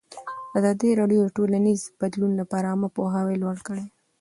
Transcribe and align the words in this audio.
ازادي 0.57 0.89
راډیو 0.99 1.21
د 1.23 1.29
ټولنیز 1.37 1.81
بدلون 2.01 2.31
لپاره 2.41 2.65
عامه 2.71 2.89
پوهاوي 2.97 3.35
لوړ 3.43 3.57
کړی. 3.67 3.85